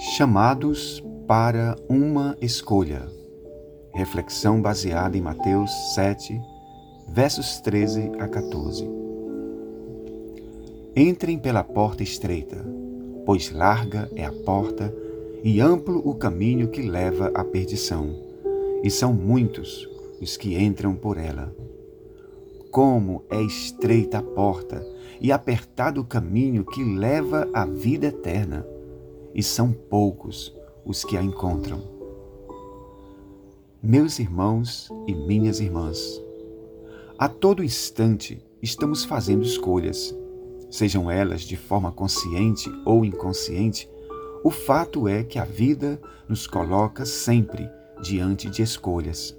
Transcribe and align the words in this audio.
Chamados 0.00 1.02
para 1.26 1.74
uma 1.88 2.36
escolha. 2.40 3.08
Reflexão 3.92 4.62
baseada 4.62 5.18
em 5.18 5.20
Mateus 5.20 5.72
7, 5.96 6.40
versos 7.08 7.58
13 7.58 8.12
a 8.20 8.28
14. 8.28 8.88
Entrem 10.94 11.36
pela 11.36 11.64
porta 11.64 12.04
estreita, 12.04 12.64
pois 13.26 13.50
larga 13.50 14.08
é 14.14 14.24
a 14.24 14.30
porta 14.30 14.94
e 15.42 15.60
amplo 15.60 16.00
o 16.08 16.14
caminho 16.14 16.68
que 16.68 16.82
leva 16.82 17.32
à 17.34 17.42
perdição, 17.42 18.14
e 18.84 18.90
são 18.92 19.12
muitos 19.12 19.84
os 20.22 20.36
que 20.36 20.56
entram 20.56 20.94
por 20.94 21.18
ela. 21.18 21.52
Como 22.70 23.24
é 23.28 23.42
estreita 23.42 24.18
a 24.18 24.22
porta 24.22 24.80
e 25.20 25.32
apertado 25.32 26.00
o 26.00 26.04
caminho 26.04 26.64
que 26.64 26.84
leva 26.84 27.48
à 27.52 27.64
vida 27.64 28.06
eterna 28.06 28.64
e 29.34 29.42
são 29.42 29.72
poucos 29.72 30.54
os 30.84 31.04
que 31.04 31.16
a 31.16 31.22
encontram. 31.22 31.82
Meus 33.82 34.18
irmãos 34.18 34.88
e 35.06 35.14
minhas 35.14 35.60
irmãs, 35.60 36.20
a 37.18 37.28
todo 37.28 37.64
instante 37.64 38.42
estamos 38.62 39.04
fazendo 39.04 39.42
escolhas, 39.42 40.14
sejam 40.70 41.10
elas 41.10 41.42
de 41.42 41.56
forma 41.56 41.90
consciente 41.92 42.70
ou 42.84 43.04
inconsciente. 43.04 43.88
O 44.44 44.50
fato 44.50 45.08
é 45.08 45.22
que 45.22 45.38
a 45.38 45.44
vida 45.44 46.00
nos 46.28 46.46
coloca 46.46 47.04
sempre 47.04 47.68
diante 48.02 48.48
de 48.48 48.62
escolhas. 48.62 49.36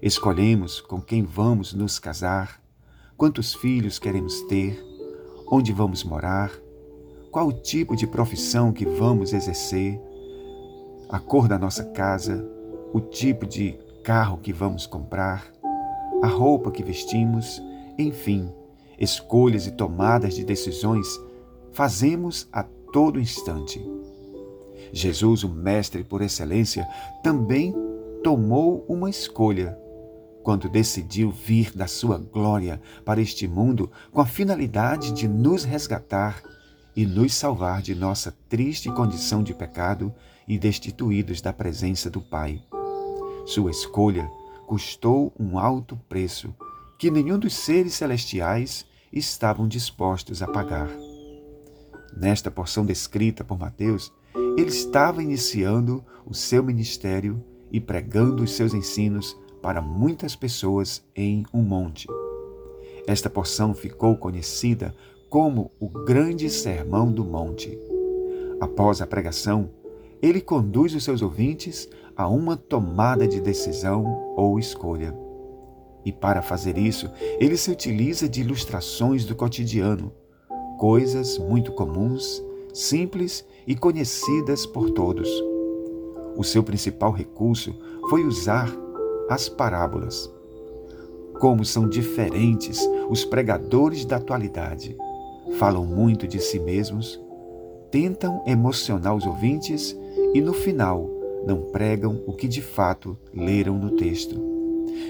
Escolhemos 0.00 0.80
com 0.80 1.00
quem 1.00 1.22
vamos 1.22 1.72
nos 1.72 1.98
casar, 1.98 2.62
quantos 3.16 3.54
filhos 3.54 3.98
queremos 3.98 4.42
ter, 4.42 4.78
onde 5.46 5.72
vamos 5.72 6.04
morar, 6.04 6.52
qual 7.34 7.48
o 7.48 7.52
tipo 7.52 7.96
de 7.96 8.06
profissão 8.06 8.72
que 8.72 8.84
vamos 8.84 9.32
exercer, 9.32 10.00
a 11.08 11.18
cor 11.18 11.48
da 11.48 11.58
nossa 11.58 11.82
casa, 11.82 12.48
o 12.92 13.00
tipo 13.00 13.44
de 13.44 13.76
carro 14.04 14.38
que 14.38 14.52
vamos 14.52 14.86
comprar, 14.86 15.52
a 16.22 16.28
roupa 16.28 16.70
que 16.70 16.84
vestimos, 16.84 17.60
enfim, 17.98 18.48
escolhas 18.96 19.66
e 19.66 19.72
tomadas 19.72 20.36
de 20.36 20.44
decisões 20.44 21.08
fazemos 21.72 22.48
a 22.52 22.62
todo 22.92 23.18
instante. 23.18 23.84
Jesus, 24.92 25.42
o 25.42 25.48
Mestre 25.48 26.04
por 26.04 26.22
excelência, 26.22 26.86
também 27.20 27.74
tomou 28.22 28.86
uma 28.88 29.10
escolha 29.10 29.76
quando 30.44 30.68
decidiu 30.68 31.32
vir 31.32 31.72
da 31.74 31.88
sua 31.88 32.16
glória 32.16 32.80
para 33.04 33.20
este 33.20 33.48
mundo 33.48 33.90
com 34.12 34.20
a 34.20 34.26
finalidade 34.26 35.12
de 35.12 35.26
nos 35.26 35.64
resgatar 35.64 36.40
e 36.96 37.04
nos 37.04 37.34
salvar 37.34 37.82
de 37.82 37.94
nossa 37.94 38.32
triste 38.48 38.90
condição 38.90 39.42
de 39.42 39.52
pecado 39.52 40.14
e 40.46 40.58
destituídos 40.58 41.40
da 41.40 41.52
presença 41.52 42.08
do 42.08 42.20
Pai. 42.20 42.62
Sua 43.46 43.70
escolha 43.70 44.30
custou 44.66 45.32
um 45.38 45.58
alto 45.58 45.96
preço 46.08 46.54
que 46.98 47.10
nenhum 47.10 47.38
dos 47.38 47.54
seres 47.54 47.94
celestiais 47.94 48.86
estavam 49.12 49.68
dispostos 49.68 50.42
a 50.42 50.46
pagar. 50.46 50.88
Nesta 52.16 52.50
porção 52.50 52.86
descrita 52.86 53.44
por 53.44 53.58
Mateus, 53.58 54.12
ele 54.56 54.68
estava 54.68 55.22
iniciando 55.22 56.04
o 56.24 56.32
seu 56.32 56.62
ministério 56.62 57.44
e 57.70 57.80
pregando 57.80 58.42
os 58.42 58.52
seus 58.52 58.72
ensinos 58.72 59.36
para 59.60 59.80
muitas 59.80 60.36
pessoas 60.36 61.04
em 61.14 61.44
um 61.52 61.62
monte. 61.62 62.06
Esta 63.06 63.28
porção 63.28 63.74
ficou 63.74 64.16
conhecida 64.16 64.94
como 65.34 65.72
o 65.80 65.88
grande 65.88 66.48
sermão 66.48 67.10
do 67.10 67.24
monte. 67.24 67.76
Após 68.60 69.02
a 69.02 69.06
pregação, 69.06 69.68
ele 70.22 70.40
conduz 70.40 70.94
os 70.94 71.02
seus 71.02 71.22
ouvintes 71.22 71.88
a 72.16 72.28
uma 72.28 72.56
tomada 72.56 73.26
de 73.26 73.40
decisão 73.40 74.32
ou 74.36 74.60
escolha. 74.60 75.12
E 76.04 76.12
para 76.12 76.40
fazer 76.40 76.78
isso, 76.78 77.10
ele 77.40 77.56
se 77.56 77.68
utiliza 77.68 78.28
de 78.28 78.42
ilustrações 78.42 79.24
do 79.24 79.34
cotidiano, 79.34 80.12
coisas 80.78 81.36
muito 81.36 81.72
comuns, 81.72 82.40
simples 82.72 83.44
e 83.66 83.74
conhecidas 83.74 84.64
por 84.64 84.90
todos. 84.90 85.28
O 86.36 86.44
seu 86.44 86.62
principal 86.62 87.10
recurso 87.10 87.74
foi 88.08 88.24
usar 88.24 88.72
as 89.28 89.48
parábolas. 89.48 90.32
Como 91.40 91.64
são 91.64 91.88
diferentes 91.88 92.88
os 93.10 93.24
pregadores 93.24 94.04
da 94.04 94.18
atualidade 94.18 94.96
falam 95.58 95.84
muito 95.84 96.26
de 96.26 96.40
si 96.40 96.58
mesmos, 96.58 97.20
tentam 97.90 98.42
emocionar 98.46 99.14
os 99.14 99.26
ouvintes 99.26 99.96
e 100.32 100.40
no 100.40 100.52
final 100.52 101.08
não 101.46 101.62
pregam 101.62 102.22
o 102.26 102.32
que 102.32 102.48
de 102.48 102.62
fato 102.62 103.16
leram 103.32 103.78
no 103.78 103.92
texto. 103.92 104.40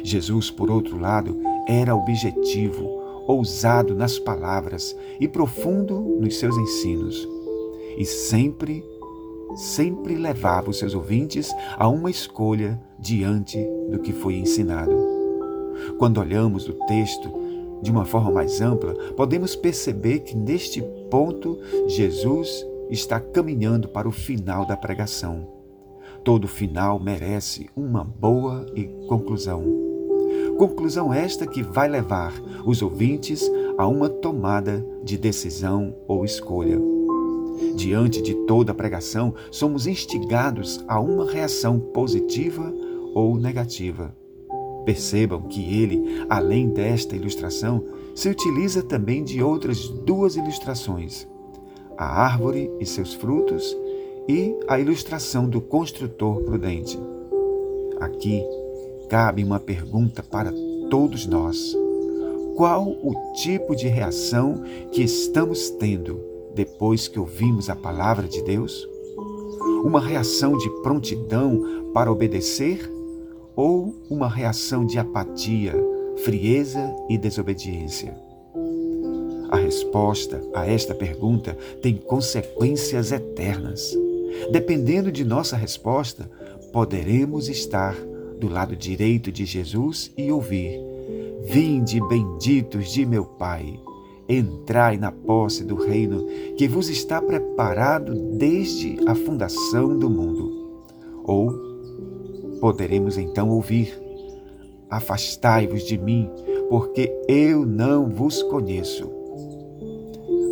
Jesus, 0.03 0.51
por 0.51 0.71
outro 0.71 0.99
lado, 0.99 1.41
era 1.67 1.95
objetivo, 1.95 2.85
ousado 3.27 3.95
nas 3.95 4.19
palavras 4.19 4.95
e 5.19 5.27
profundo 5.27 5.99
nos 6.21 6.39
seus 6.39 6.57
ensinos. 6.57 7.29
E 7.97 8.05
sempre, 8.05 8.85
sempre 9.55 10.15
levava 10.17 10.71
os 10.71 10.79
seus 10.79 10.95
ouvintes 10.95 11.51
a 11.79 11.89
uma 11.89 12.11
escolha 12.11 12.81
diante 12.99 13.59
do 13.91 14.01
que 14.01 14.13
foi 14.13 14.35
ensinado. 14.35 14.95
Quando 15.99 16.19
olhamos 16.21 16.69
o 16.69 16.75
texto, 16.87 17.44
de 17.85 17.91
uma 17.91 18.07
forma 18.07 18.31
mais 18.31 18.63
ampla, 18.63 18.95
podemos 19.15 19.55
perceber 19.55 20.21
que 20.21 20.35
neste 20.35 20.83
ponto 21.11 21.59
Jesus 21.87 22.67
está 22.91 23.21
caminhando 23.21 23.89
para 23.89 24.09
o 24.09 24.13
final 24.13 24.67
da 24.67 24.75
pregação. 24.75 25.47
Todo 26.25 26.49
final 26.49 26.99
merece 26.99 27.69
uma 27.77 28.03
boa 28.03 28.65
conclusão. 29.07 29.63
Conclusão 30.57 31.13
esta 31.13 31.47
que 31.47 31.63
vai 31.63 31.87
levar 31.87 32.33
os 32.65 32.81
ouvintes 32.81 33.43
a 33.77 33.87
uma 33.87 34.09
tomada 34.09 34.85
de 35.05 35.19
decisão 35.19 35.95
ou 36.09 36.25
escolha. 36.25 36.81
Diante 37.77 38.23
de 38.23 38.35
toda 38.47 38.73
a 38.73 38.75
pregação, 38.75 39.35
somos 39.51 39.87
instigados 39.87 40.83
a 40.89 40.99
uma 40.99 41.31
reação 41.31 41.79
positiva 41.79 42.73
ou 43.15 43.37
negativa. 43.37 44.24
Percebam 44.85 45.43
que 45.43 45.63
ele, 45.81 46.27
além 46.29 46.69
desta 46.69 47.17
ilustração, 47.17 47.85
se 48.15 48.29
utiliza 48.29 48.83
também 48.83 49.25
de 49.25 49.43
outras 49.43 49.89
duas 49.89 50.37
ilustrações: 50.37 51.27
a 51.97 52.05
árvore 52.05 52.71
e 52.79 52.87
seus 52.87 53.15
frutos 53.15 53.77
e 54.29 54.55
a 54.69 54.79
ilustração 54.79 55.49
do 55.49 55.61
construtor 55.61 56.43
prudente. 56.43 56.99
Aqui 58.01 58.43
cabe 59.09 59.43
uma 59.45 59.61
pergunta 59.61 60.23
para 60.23 60.53
todos 60.91 61.27
nós: 61.27 61.77
qual 62.57 62.87
o 62.87 63.33
tipo 63.35 63.75
de 63.75 63.89
reação 63.89 64.63
que 64.93 65.03
estamos 65.03 65.71
tendo 65.71 66.21
depois 66.55 67.09
que 67.09 67.19
ouvimos 67.19 67.69
a 67.69 67.77
palavra 67.77 68.29
de 68.29 68.43
Deus? 68.43 68.89
Uma 69.85 70.01
reação 70.01 70.57
de 70.57 70.71
prontidão 70.83 71.91
para 71.93 72.11
obedecer 72.11 72.91
ou 73.57 73.95
uma 74.11 74.29
reação 74.29 74.85
de 74.85 74.99
apatia, 74.99 75.75
frieza 76.25 76.95
e 77.09 77.17
desobediência? 77.17 78.15
A 79.51 79.57
resposta 79.57 80.43
a 80.53 80.67
esta 80.67 80.95
pergunta 80.95 81.57
tem 81.81 81.97
consequências 81.97 83.13
eternas. 83.13 83.97
Dependendo 84.51 85.13
de 85.13 85.25
nossa 85.25 85.57
resposta, 85.57 86.29
poderemos 86.73 87.49
estar 87.49 87.95
do 88.41 88.49
lado 88.49 88.75
direito 88.75 89.31
de 89.31 89.45
Jesus 89.45 90.11
e 90.19 90.33
ouvir: 90.33 90.81
Vinde, 91.45 92.01
benditos 92.09 92.93
de 92.93 93.07
meu 93.07 93.25
Pai, 93.25 93.79
entrai 94.29 94.97
na 94.97 95.13
posse 95.13 95.63
do 95.63 95.77
reino 95.77 96.27
que 96.57 96.67
vos 96.67 96.89
está 96.89 97.23
preparado 97.23 98.15
desde 98.37 98.99
a 99.07 99.15
fundação 99.15 99.97
do 99.97 100.11
mundo. 100.11 100.83
Ou 101.23 101.74
Poderemos 102.65 103.19
então 103.19 103.51
ouvir: 103.51 103.95
Afastai-vos 104.89 105.85
de 105.85 105.99
mim, 105.99 106.31
porque 106.71 107.15
eu 107.29 107.67
não 107.67 108.09
vos 108.09 108.43
conheço. 108.45 109.13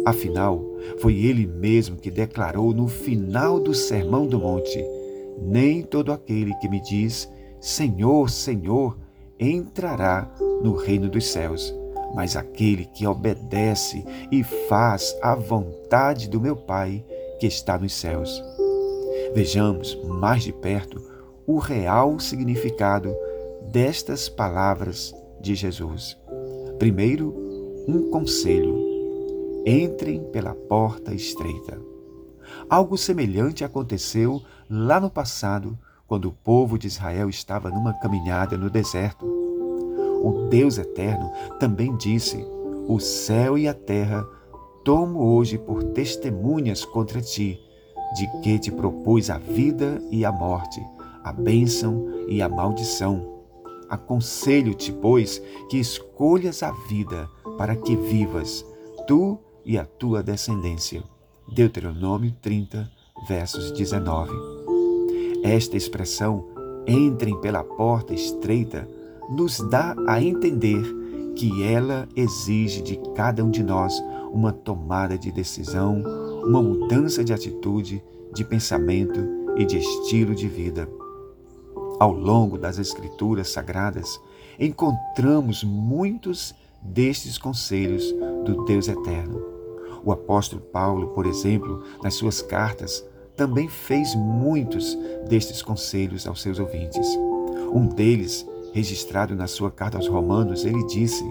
Afinal, 0.05 0.63
foi 0.99 1.25
ele 1.25 1.47
mesmo 1.47 1.97
que 1.97 2.11
declarou 2.11 2.75
no 2.75 2.87
final 2.87 3.59
do 3.59 3.73
Sermão 3.73 4.27
do 4.27 4.39
Monte: 4.39 4.85
Nem 5.41 5.81
todo 5.81 6.13
aquele 6.13 6.55
que 6.57 6.69
me 6.69 6.83
diz 6.83 7.27
Senhor, 7.59 8.29
Senhor, 8.29 8.99
entrará 9.41 10.31
no 10.63 10.75
reino 10.75 11.09
dos 11.09 11.33
céus, 11.33 11.75
mas 12.15 12.37
aquele 12.37 12.85
que 12.85 13.07
obedece 13.07 14.05
e 14.31 14.45
faz 14.45 15.17
a 15.23 15.35
vontade 15.35 16.29
do 16.29 16.39
meu 16.39 16.57
Pai 16.57 17.03
que 17.41 17.47
está 17.47 17.79
nos 17.79 17.95
céus. 17.95 18.45
Vejamos 19.35 19.99
mais 20.05 20.43
de 20.43 20.53
perto 20.53 21.12
o 21.47 21.59
real 21.59 22.19
significado 22.19 23.15
destas 23.71 24.29
palavras 24.29 25.15
de 25.41 25.55
Jesus. 25.55 26.17
Primeiro, 26.79 27.35
um 27.89 28.11
conselho: 28.11 28.77
entrem 29.67 30.23
pela 30.31 30.55
porta 30.55 31.15
estreita. 31.15 31.81
Algo 32.69 32.97
semelhante 32.97 33.65
aconteceu 33.65 34.43
lá 34.69 35.01
no 35.01 35.11
passado, 35.11 35.79
quando 36.07 36.29
o 36.29 36.33
povo 36.33 36.79
de 36.79 36.87
Israel 36.87 37.29
estava 37.29 37.71
numa 37.71 37.95
caminhada 37.95 38.57
no 38.57 38.69
deserto. 38.69 39.25
O 40.23 40.49
Deus 40.49 40.79
eterno 40.79 41.33
também 41.59 41.97
disse: 41.97 42.45
O 42.87 43.01
céu 43.01 43.57
e 43.57 43.67
a 43.67 43.75
terra 43.75 44.25
tomo 44.85 45.21
hoje 45.35 45.59
por 45.59 45.83
testemunhas 45.83 46.85
contra 46.85 47.21
ti, 47.21 47.59
de 48.15 48.27
que 48.43 48.59
te 48.59 48.71
propus 48.71 49.31
a 49.31 49.39
vida 49.39 50.03
e 50.11 50.25
a 50.25 50.33
morte, 50.33 50.81
a 51.23 51.33
bênção 51.33 52.07
e 52.29 52.43
a 52.43 52.49
maldição. 52.49 53.43
Aconselho-te, 53.89 54.93
pois, 54.93 55.43
que 55.69 55.79
escolhas 55.79 56.63
a 56.63 56.71
vida 56.89 57.29
para 57.59 57.77
que 57.77 57.95
vivas, 57.95 58.65
tu 59.07 59.39
e 59.65 59.79
a 59.79 59.85
tua 59.85 60.23
descendência. 60.23 61.03
Deuteronômio 61.49 62.33
30, 62.41 62.91
versos 63.29 63.71
19. 63.73 64.33
Esta 65.43 65.77
expressão, 65.77 66.47
entrem 66.87 67.39
pela 67.41 67.63
porta 67.63 68.15
estreita, 68.15 68.89
nos 69.29 69.59
dá 69.69 69.95
a 70.07 70.23
entender 70.23 70.83
que 71.37 71.63
ela 71.63 72.09
exige 72.17 72.83
de 72.83 72.99
cada 73.15 73.45
um 73.45 73.51
de 73.51 73.63
nós 73.63 74.03
uma 74.33 74.53
tomada 74.53 75.19
de 75.19 75.31
decisão, 75.31 76.03
uma 76.45 76.63
mudança 76.63 77.23
de 77.23 77.33
atitude, 77.33 78.03
de 78.33 78.45
pensamento 78.45 79.21
e 79.57 79.65
de 79.65 79.79
estilo 79.79 80.35
de 80.35 80.49
vida. 80.49 80.89
Ao 82.03 82.11
longo 82.11 82.59
das 82.59 82.81
Escrituras 82.81 83.51
Sagradas, 83.51 84.21
encontramos 84.59 85.63
muitos 85.63 86.53
destes 86.83 87.39
conselhos 87.39 88.13
do 88.45 88.65
Deus 88.65 88.89
Eterno. 88.89 89.41
O 90.05 90.11
apóstolo 90.11 90.61
Paulo, 90.61 91.11
por 91.11 91.27
exemplo, 91.27 91.85
nas 92.03 92.15
suas 92.15 92.43
cartas, 92.43 93.05
também 93.37 93.69
fez 93.69 94.17
muitos 94.17 94.99
destes 95.29 95.63
conselhos 95.63 96.27
aos 96.27 96.43
seus 96.43 96.59
ouvintes. 96.59 97.07
Um 97.73 97.87
deles, 97.87 98.45
registrado 98.73 99.37
na 99.37 99.47
sua 99.47 99.71
carta 99.71 99.97
aos 99.97 100.09
Romanos, 100.09 100.65
ele 100.65 100.85
disse: 100.89 101.23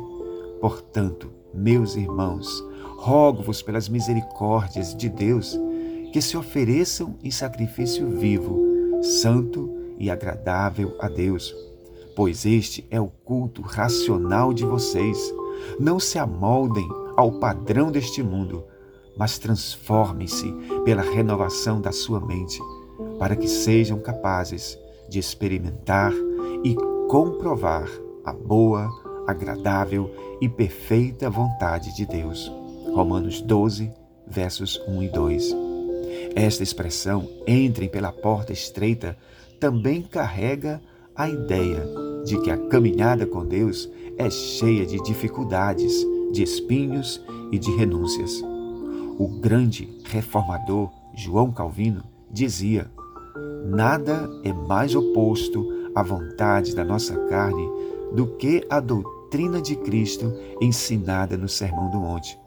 Portanto, 0.61 1.33
meus 1.53 1.97
irmãos, 1.97 2.63
rogo-vos 2.95 3.61
pelas 3.61 3.89
misericórdias 3.89 4.95
de 4.95 5.09
Deus 5.09 5.59
que 6.13 6.21
se 6.21 6.37
ofereçam 6.37 7.15
em 7.21 7.29
sacrifício 7.29 8.07
vivo, 8.07 9.01
santo 9.03 9.80
e 10.01 10.09
agradável 10.09 10.95
a 10.99 11.07
Deus, 11.07 11.55
pois 12.15 12.43
este 12.43 12.83
é 12.89 12.99
o 12.99 13.07
culto 13.07 13.61
racional 13.61 14.51
de 14.51 14.65
vocês. 14.65 15.31
Não 15.79 15.99
se 15.99 16.17
amoldem 16.17 16.89
ao 17.15 17.33
padrão 17.33 17.91
deste 17.91 18.23
mundo, 18.23 18.63
mas 19.15 19.37
transformem-se 19.37 20.51
pela 20.83 21.03
renovação 21.03 21.79
da 21.79 21.91
sua 21.91 22.19
mente, 22.19 22.59
para 23.19 23.35
que 23.35 23.47
sejam 23.47 23.99
capazes 23.99 24.75
de 25.07 25.19
experimentar 25.19 26.11
e 26.63 26.75
comprovar 27.07 27.87
a 28.25 28.33
boa, 28.33 28.89
agradável 29.27 30.09
e 30.41 30.49
perfeita 30.49 31.29
vontade 31.29 31.95
de 31.95 32.07
Deus. 32.07 32.51
Romanos 32.91 33.39
12, 33.39 33.91
versos 34.25 34.81
1 34.87 35.03
e 35.03 35.09
2. 35.09 35.55
Esta 36.35 36.63
expressão, 36.63 37.29
entrem 37.45 37.87
pela 37.87 38.11
porta 38.11 38.51
estreita, 38.51 39.15
também 39.61 40.01
carrega 40.01 40.81
a 41.15 41.29
ideia 41.29 41.85
de 42.25 42.41
que 42.41 42.49
a 42.49 42.57
caminhada 42.67 43.27
com 43.27 43.45
Deus 43.45 43.87
é 44.17 44.27
cheia 44.27 44.87
de 44.87 44.97
dificuldades, 45.03 46.03
de 46.33 46.41
espinhos 46.41 47.23
e 47.51 47.59
de 47.59 47.69
renúncias. 47.75 48.41
O 49.19 49.27
grande 49.39 49.87
reformador 50.05 50.89
João 51.13 51.51
Calvino 51.51 52.03
dizia: 52.31 52.89
Nada 53.63 54.27
é 54.43 54.51
mais 54.51 54.95
oposto 54.95 55.91
à 55.93 56.01
vontade 56.01 56.75
da 56.75 56.83
nossa 56.83 57.15
carne 57.27 57.69
do 58.15 58.25
que 58.37 58.65
a 58.67 58.79
doutrina 58.79 59.61
de 59.61 59.75
Cristo 59.75 60.33
ensinada 60.59 61.37
no 61.37 61.47
Sermão 61.47 61.91
do 61.91 61.99
Monte. 61.99 62.37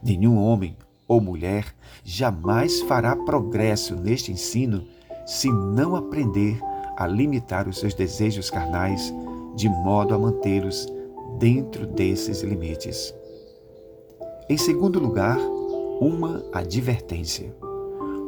Nenhum 0.00 0.38
homem 0.38 0.76
ou 1.08 1.20
mulher 1.20 1.74
jamais 2.04 2.80
fará 2.82 3.16
progresso 3.16 3.96
neste 3.96 4.30
ensino 4.30 4.84
se 5.26 5.50
não 5.50 5.96
aprender 5.96 6.60
a 6.96 7.06
limitar 7.06 7.68
os 7.68 7.78
seus 7.78 7.94
desejos 7.94 8.50
carnais 8.50 9.12
de 9.54 9.68
modo 9.68 10.14
a 10.14 10.18
mantê-los 10.18 10.86
dentro 11.38 11.86
desses 11.86 12.42
limites. 12.42 13.14
Em 14.48 14.56
segundo 14.56 14.98
lugar, 14.98 15.38
uma 16.00 16.44
advertência, 16.52 17.54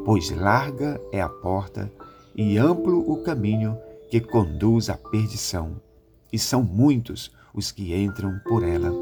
pois 0.05 0.31
larga 0.31 1.01
é 1.13 1.21
a 1.21 1.29
porta 1.29 1.93
e 2.35 2.57
amplo 2.59 3.11
o 3.11 3.23
caminho 3.23 3.77
que 4.11 4.21
conduz 4.21 4.89
à 4.89 4.97
perdição, 4.97 5.81
e 6.33 6.39
são 6.39 6.63
muitos 6.63 7.33
os 7.53 7.73
que 7.73 7.95
entram 7.95 8.39
por 8.47 8.63
ela. 8.63 8.93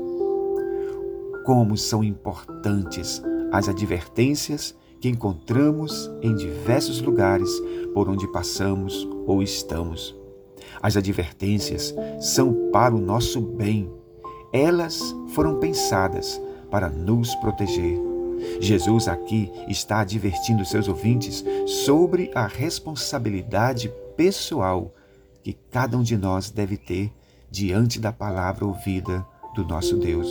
Como 1.44 1.76
são 1.76 2.02
importantes 2.02 3.22
as 3.52 3.68
advertências 3.68 4.74
que 5.00 5.08
encontramos 5.08 6.10
em 6.22 6.34
diversos 6.34 7.02
lugares 7.02 7.50
por 7.94 8.08
onde 8.08 8.26
passamos 8.28 9.08
ou 9.26 9.42
estamos. 9.42 10.14
As 10.82 10.96
advertências 10.96 11.94
são 12.20 12.70
para 12.70 12.94
o 12.94 13.00
nosso 13.00 13.40
bem. 13.40 13.90
Elas 14.52 15.00
foram 15.28 15.58
pensadas 15.58 16.40
para 16.70 16.90
nos 16.90 17.34
proteger. 17.36 17.98
Jesus 18.60 19.08
aqui 19.08 19.50
está 19.68 20.00
advertindo 20.00 20.64
seus 20.64 20.88
ouvintes 20.88 21.44
sobre 21.66 22.30
a 22.34 22.46
responsabilidade 22.46 23.90
pessoal 24.16 24.92
que 25.42 25.52
cada 25.70 25.96
um 25.96 26.02
de 26.02 26.16
nós 26.16 26.50
deve 26.50 26.76
ter 26.76 27.12
diante 27.50 28.00
da 28.00 28.12
palavra 28.12 28.66
ouvida 28.66 29.24
do 29.54 29.64
nosso 29.64 29.96
Deus. 29.96 30.28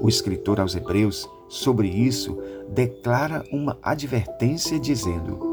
O 0.00 0.08
escritor 0.08 0.60
aos 0.60 0.74
Hebreus, 0.74 1.28
sobre 1.48 1.88
isso, 1.88 2.38
declara 2.68 3.44
uma 3.52 3.76
advertência 3.82 4.78
dizendo: 4.78 5.49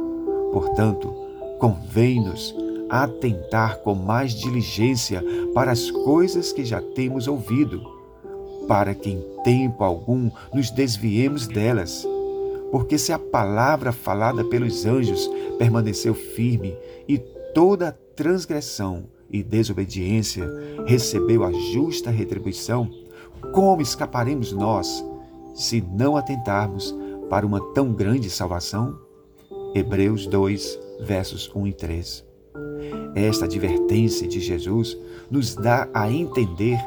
Portanto, 0.57 1.13
convém-nos 1.59 2.55
atentar 2.89 3.77
com 3.81 3.93
mais 3.93 4.33
diligência 4.33 5.23
para 5.53 5.71
as 5.71 5.91
coisas 5.91 6.51
que 6.51 6.65
já 6.65 6.81
temos 6.81 7.27
ouvido, 7.27 7.79
para 8.67 8.95
que 8.95 9.11
em 9.11 9.23
tempo 9.43 9.83
algum 9.83 10.31
nos 10.51 10.71
desviemos 10.71 11.45
delas. 11.45 12.03
Porque 12.71 12.97
se 12.97 13.13
a 13.13 13.19
palavra 13.19 13.91
falada 13.91 14.43
pelos 14.45 14.83
anjos 14.83 15.29
permaneceu 15.59 16.15
firme 16.15 16.75
e 17.07 17.19
toda 17.53 17.95
transgressão 18.15 19.03
e 19.29 19.43
desobediência 19.43 20.49
recebeu 20.87 21.43
a 21.43 21.51
justa 21.51 22.09
retribuição, 22.09 22.89
como 23.53 23.79
escaparemos 23.79 24.51
nós 24.51 25.05
se 25.53 25.81
não 25.81 26.17
atentarmos 26.17 26.95
para 27.29 27.45
uma 27.45 27.61
tão 27.75 27.93
grande 27.93 28.27
salvação? 28.27 29.05
Hebreus 29.77 30.25
2, 30.25 30.79
versos 31.01 31.51
1 31.53 31.67
e 31.67 31.73
3. 31.73 32.25
Esta 33.13 33.45
advertência 33.45 34.27
de 34.27 34.39
Jesus 34.39 34.97
nos 35.29 35.53
dá 35.53 35.87
a 35.93 36.11
entender 36.11 36.79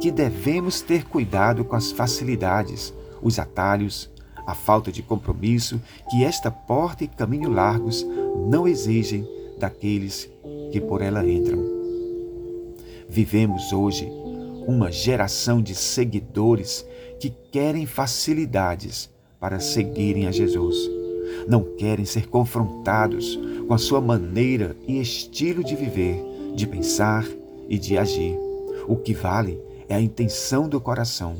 que 0.00 0.10
devemos 0.10 0.80
ter 0.80 1.04
cuidado 1.04 1.62
com 1.62 1.76
as 1.76 1.92
facilidades, 1.92 2.94
os 3.20 3.38
atalhos, 3.38 4.10
a 4.46 4.54
falta 4.54 4.90
de 4.90 5.02
compromisso 5.02 5.78
que 6.10 6.24
esta 6.24 6.50
porta 6.50 7.04
e 7.04 7.08
caminho 7.08 7.50
largos 7.50 8.06
não 8.48 8.66
exigem 8.66 9.28
daqueles 9.58 10.30
que 10.72 10.80
por 10.80 11.02
ela 11.02 11.28
entram. 11.28 11.62
Vivemos 13.10 13.74
hoje 13.74 14.10
uma 14.66 14.90
geração 14.90 15.60
de 15.60 15.74
seguidores 15.74 16.86
que 17.20 17.28
querem 17.52 17.84
facilidades 17.84 19.10
para 19.38 19.60
seguirem 19.60 20.26
a 20.26 20.30
Jesus. 20.30 20.97
Não 21.48 21.62
querem 21.76 22.04
ser 22.04 22.28
confrontados 22.28 23.38
com 23.66 23.72
a 23.72 23.78
sua 23.78 24.00
maneira 24.00 24.76
e 24.86 25.00
estilo 25.00 25.64
de 25.64 25.74
viver, 25.74 26.22
de 26.54 26.66
pensar 26.66 27.26
e 27.68 27.78
de 27.78 27.96
agir. 27.96 28.38
O 28.86 28.96
que 28.96 29.14
vale 29.14 29.58
é 29.88 29.94
a 29.94 30.00
intenção 30.00 30.68
do 30.68 30.80
coração. 30.80 31.36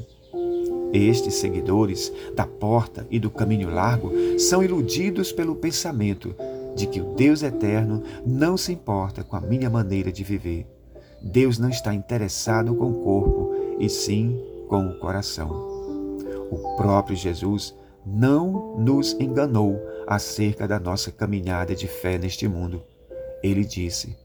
Estes 0.92 1.34
seguidores 1.34 2.10
da 2.34 2.46
porta 2.46 3.06
e 3.10 3.18
do 3.18 3.30
caminho 3.30 3.68
largo 3.68 4.10
são 4.38 4.64
iludidos 4.64 5.30
pelo 5.30 5.54
pensamento 5.54 6.34
de 6.74 6.86
que 6.86 7.00
o 7.00 7.14
Deus 7.14 7.42
eterno 7.42 8.02
não 8.26 8.56
se 8.56 8.72
importa 8.72 9.22
com 9.22 9.36
a 9.36 9.40
minha 9.40 9.68
maneira 9.68 10.10
de 10.10 10.24
viver. 10.24 10.66
Deus 11.20 11.58
não 11.58 11.68
está 11.68 11.92
interessado 11.92 12.74
com 12.74 12.90
o 12.90 13.02
corpo, 13.02 13.54
e 13.78 13.88
sim 13.88 14.40
com 14.68 14.86
o 14.86 14.98
coração. 14.98 15.50
O 16.50 16.76
próprio 16.76 17.16
Jesus 17.16 17.74
não 18.06 18.76
nos 18.78 19.12
enganou 19.20 19.78
acerca 20.08 20.66
da 20.66 20.80
nossa 20.80 21.12
caminhada 21.12 21.74
de 21.74 21.86
fé 21.86 22.16
neste 22.16 22.48
mundo. 22.48 22.82
Ele 23.42 23.62
disse: 23.62 24.16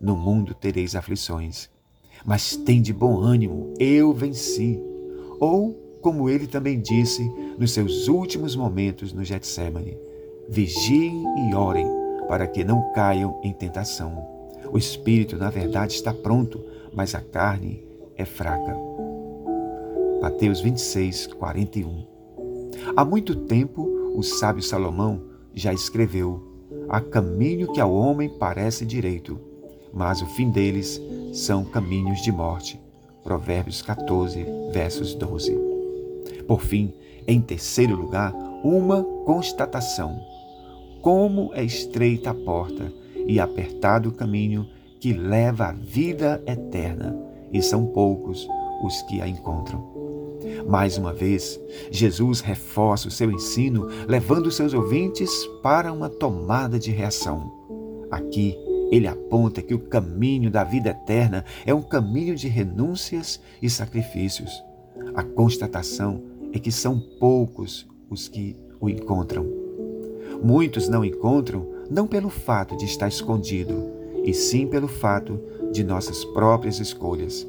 No 0.00 0.16
mundo 0.16 0.54
tereis 0.54 0.96
aflições, 0.96 1.68
mas 2.24 2.56
tem 2.56 2.80
de 2.80 2.92
bom 2.92 3.20
ânimo, 3.20 3.74
eu 3.78 4.14
venci. 4.14 4.80
Ou, 5.38 5.74
como 6.00 6.30
ele 6.30 6.46
também 6.46 6.80
disse 6.80 7.30
nos 7.58 7.72
seus 7.72 8.08
últimos 8.08 8.56
momentos 8.56 9.12
no 9.12 9.22
Getsemane: 9.22 9.98
vigiem 10.48 11.22
e 11.50 11.54
orem 11.54 11.86
para 12.26 12.46
que 12.46 12.64
não 12.64 12.90
caiam 12.92 13.38
em 13.44 13.52
tentação. 13.52 14.26
O 14.72 14.78
espírito, 14.78 15.36
na 15.36 15.50
verdade, 15.50 15.94
está 15.94 16.14
pronto, 16.14 16.64
mas 16.94 17.14
a 17.14 17.20
carne 17.20 17.84
é 18.16 18.24
fraca. 18.24 18.74
Mateus 20.22 20.60
26, 20.60 21.26
41. 21.26 22.06
Há 22.96 23.04
muito 23.04 23.36
tempo, 23.36 23.95
o 24.16 24.22
sábio 24.22 24.62
Salomão 24.62 25.20
já 25.54 25.74
escreveu: 25.74 26.42
Há 26.88 27.00
caminho 27.00 27.70
que 27.70 27.80
ao 27.80 27.92
homem 27.92 28.30
parece 28.38 28.86
direito, 28.86 29.38
mas 29.92 30.22
o 30.22 30.26
fim 30.26 30.50
deles 30.50 31.00
são 31.34 31.64
caminhos 31.64 32.22
de 32.22 32.32
morte. 32.32 32.80
Provérbios 33.22 33.82
14, 33.82 34.46
versos 34.72 35.14
12. 35.14 35.54
Por 36.48 36.62
fim, 36.62 36.94
em 37.26 37.40
terceiro 37.40 37.94
lugar, 37.94 38.32
uma 38.64 39.02
constatação. 39.24 40.18
Como 41.02 41.52
é 41.52 41.62
estreita 41.62 42.30
a 42.30 42.34
porta 42.34 42.90
e 43.26 43.38
apertado 43.38 44.08
o 44.08 44.12
caminho 44.12 44.66
que 44.98 45.12
leva 45.12 45.66
à 45.66 45.72
vida 45.72 46.42
eterna, 46.46 47.14
e 47.52 47.60
são 47.60 47.86
poucos 47.86 48.48
os 48.82 49.02
que 49.02 49.20
a 49.20 49.28
encontram. 49.28 50.05
Mais 50.68 50.98
uma 50.98 51.12
vez, 51.12 51.60
Jesus 51.90 52.40
reforça 52.40 53.06
o 53.06 53.10
seu 53.10 53.30
ensino, 53.30 53.88
levando 54.08 54.50
seus 54.50 54.74
ouvintes 54.74 55.30
para 55.62 55.92
uma 55.92 56.08
tomada 56.08 56.78
de 56.78 56.90
reação. 56.90 57.52
Aqui, 58.10 58.56
ele 58.90 59.06
aponta 59.06 59.62
que 59.62 59.74
o 59.74 59.78
caminho 59.78 60.50
da 60.50 60.64
vida 60.64 60.90
eterna 60.90 61.44
é 61.64 61.74
um 61.74 61.82
caminho 61.82 62.34
de 62.34 62.48
renúncias 62.48 63.40
e 63.62 63.70
sacrifícios. 63.70 64.50
A 65.14 65.22
constatação 65.22 66.22
é 66.52 66.58
que 66.58 66.72
são 66.72 66.98
poucos 67.20 67.86
os 68.10 68.28
que 68.28 68.56
o 68.80 68.88
encontram. 68.88 69.46
Muitos 70.42 70.88
não 70.88 71.04
encontram 71.04 71.66
não 71.90 72.06
pelo 72.06 72.28
fato 72.28 72.76
de 72.76 72.84
estar 72.84 73.08
escondido, 73.08 73.94
e 74.24 74.34
sim 74.34 74.66
pelo 74.66 74.88
fato 74.88 75.40
de 75.72 75.84
nossas 75.84 76.24
próprias 76.24 76.80
escolhas. 76.80 77.46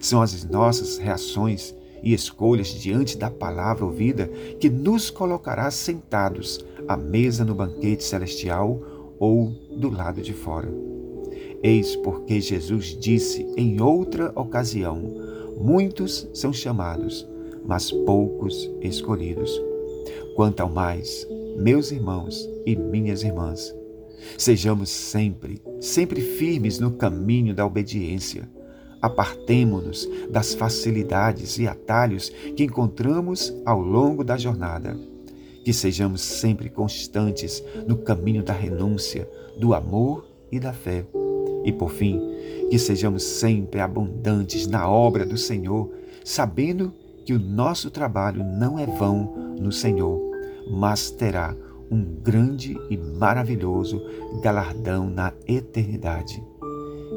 São 0.00 0.20
as 0.20 0.44
nossas 0.44 0.98
reações 0.98 1.74
e 2.02 2.12
escolhas 2.12 2.68
diante 2.68 3.16
da 3.16 3.30
palavra 3.30 3.84
ouvida 3.84 4.28
que 4.60 4.68
nos 4.68 5.10
colocará 5.10 5.70
sentados 5.70 6.64
à 6.86 6.96
mesa 6.96 7.44
no 7.44 7.54
banquete 7.54 8.04
celestial 8.04 8.80
ou 9.18 9.50
do 9.76 9.90
lado 9.90 10.20
de 10.20 10.32
fora. 10.32 10.72
Eis 11.62 11.96
porque 11.96 12.40
Jesus 12.40 12.96
disse 12.98 13.46
em 13.56 13.80
outra 13.80 14.32
ocasião: 14.34 15.02
Muitos 15.58 16.28
são 16.32 16.52
chamados, 16.52 17.26
mas 17.64 17.90
poucos 17.90 18.70
escolhidos. 18.80 19.50
Quanto 20.34 20.60
ao 20.60 20.68
mais, 20.68 21.26
meus 21.56 21.90
irmãos 21.90 22.48
e 22.66 22.76
minhas 22.76 23.22
irmãs, 23.22 23.74
sejamos 24.36 24.90
sempre, 24.90 25.62
sempre 25.80 26.20
firmes 26.20 26.78
no 26.78 26.92
caminho 26.92 27.54
da 27.54 27.64
obediência 27.64 28.48
Apartemo-nos 29.06 30.08
das 30.28 30.52
facilidades 30.52 31.60
e 31.60 31.68
atalhos 31.68 32.28
que 32.56 32.64
encontramos 32.64 33.54
ao 33.64 33.80
longo 33.80 34.24
da 34.24 34.36
jornada. 34.36 34.98
Que 35.64 35.72
sejamos 35.72 36.20
sempre 36.20 36.68
constantes 36.68 37.62
no 37.86 37.98
caminho 37.98 38.42
da 38.42 38.52
renúncia, 38.52 39.28
do 39.60 39.74
amor 39.74 40.26
e 40.50 40.58
da 40.58 40.72
fé. 40.72 41.06
E 41.64 41.70
por 41.70 41.92
fim, 41.92 42.20
que 42.68 42.76
sejamos 42.80 43.22
sempre 43.22 43.78
abundantes 43.80 44.66
na 44.66 44.90
obra 44.90 45.24
do 45.24 45.38
Senhor, 45.38 45.88
sabendo 46.24 46.92
que 47.24 47.32
o 47.32 47.38
nosso 47.38 47.92
trabalho 47.92 48.42
não 48.42 48.76
é 48.76 48.86
vão 48.86 49.54
no 49.60 49.70
Senhor, 49.70 50.20
mas 50.68 51.12
terá 51.12 51.54
um 51.88 52.02
grande 52.02 52.76
e 52.90 52.96
maravilhoso 52.96 54.02
galardão 54.42 55.08
na 55.08 55.32
eternidade 55.46 56.42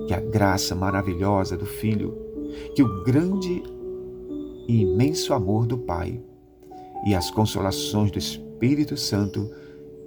que 0.10 0.14
a 0.16 0.20
graça 0.20 0.74
maravilhosa 0.74 1.56
do 1.56 1.68
Filho, 1.68 2.18
que 2.74 2.82
o 2.82 3.04
grande 3.04 3.62
e 4.68 4.82
imenso 4.82 5.36
amor 5.36 5.68
do 5.68 5.78
Pai 5.78 6.20
e 7.06 7.14
as 7.14 7.30
consolações 7.30 8.10
do 8.10 8.18
Espírito 8.18 8.98
Santo 8.98 9.48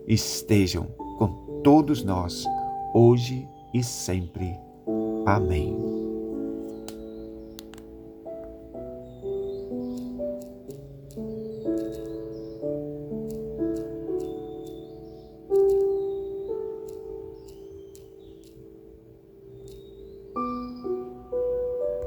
estejam 0.09 0.87
com 1.19 1.61
todos 1.63 2.03
nós, 2.03 2.45
hoje 2.93 3.47
e 3.73 3.81
sempre. 3.81 4.59
Amém. 5.25 6.12